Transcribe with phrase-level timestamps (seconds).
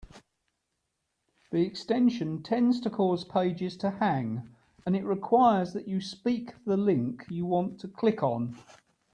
[1.51, 4.49] The extension tends to cause pages to hang,
[4.83, 8.57] and it requires that you speak the link you want to click on.